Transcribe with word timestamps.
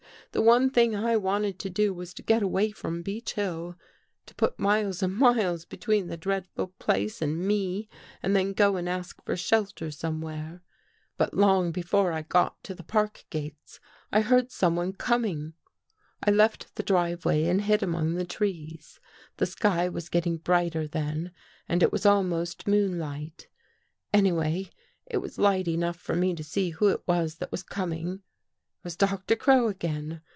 The 0.33 0.41
one 0.41 0.69
thing 0.69 0.95
I 0.95 1.17
wanted 1.17 1.59
to 1.59 1.69
do 1.69 1.93
was 1.93 2.13
to 2.13 2.21
get 2.21 2.41
away 2.41 2.71
from 2.71 3.01
Beech 3.01 3.33
Hill— 3.33 3.75
to 4.27 4.35
put 4.35 4.57
miles 4.57 5.03
and 5.03 5.13
miles 5.13 5.65
between 5.65 6.07
the 6.07 6.15
dreadful 6.15 6.67
place 6.79 7.21
and 7.21 7.37
me 7.45 7.89
and 8.23 8.33
then 8.33 8.53
go 8.53 8.77
and 8.77 8.87
ask 8.87 9.21
for 9.25 9.35
shelter 9.35 9.91
some 9.91 10.21
where." 10.21 10.63
But 11.17 11.33
long 11.33 11.73
before 11.73 12.13
I 12.13 12.21
got 12.21 12.63
to 12.63 12.73
the 12.73 12.81
park 12.81 13.25
gates, 13.29 13.81
I 14.09 14.21
heard 14.21 14.51
someone 14.53 14.93
coming. 14.93 15.51
I 16.23 16.31
left 16.31 16.75
the 16.75 16.83
driveway 16.83 17.43
and 17.43 17.59
hid 17.63 17.83
among 17.83 18.13
the 18.15 18.23
trees. 18.23 19.01
The 19.35 19.45
sky 19.45 19.89
was 19.89 20.07
getting 20.07 20.37
brighter 20.37 20.87
then 20.87 21.31
and 21.67 21.83
it 21.83 21.91
was 21.91 22.05
almost 22.05 22.69
moonlight. 22.69 23.49
Anyway, 24.13 24.69
it 25.07 25.17
was 25.17 25.37
light 25.37 25.67
enough 25.67 25.97
for 25.97 26.15
me 26.15 26.33
to 26.35 26.43
see 26.43 26.69
who 26.69 26.87
it 26.87 27.05
was 27.05 27.35
that 27.39 27.51
was 27.51 27.63
coming. 27.63 28.21
It 28.83 28.85
was 28.85 28.95
Doctor 28.95 29.35
Crow 29.35 29.67
again. 29.67 30.21